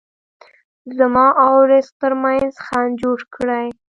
زما 0.97 1.25
او 1.45 1.53
رزق 1.69 1.93
ترمنځ 2.01 2.53
خنډ 2.65 2.91
جوړ 3.01 3.19
کړي. 3.35 3.65